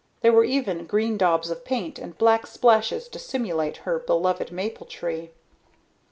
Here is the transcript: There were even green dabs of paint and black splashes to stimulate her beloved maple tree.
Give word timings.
There 0.21 0.33
were 0.33 0.43
even 0.43 0.87
green 0.87 1.15
dabs 1.15 1.51
of 1.51 1.63
paint 1.63 1.99
and 1.99 2.17
black 2.17 2.47
splashes 2.47 3.07
to 3.09 3.19
stimulate 3.19 3.77
her 3.85 3.99
beloved 3.99 4.51
maple 4.51 4.87
tree. 4.87 5.29